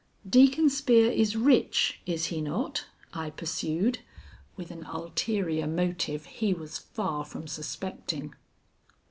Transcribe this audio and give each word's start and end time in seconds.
"Deacon 0.27 0.67
Spear 0.67 1.11
is 1.11 1.35
rich, 1.35 2.01
is 2.07 2.25
he 2.33 2.41
not?" 2.41 2.87
I 3.13 3.29
pursued, 3.29 3.99
with 4.57 4.71
an 4.71 4.83
ulterior 4.83 5.67
motive 5.67 6.25
he 6.25 6.55
was 6.55 6.79
far 6.79 7.23
from 7.23 7.45
suspecting. 7.47 8.33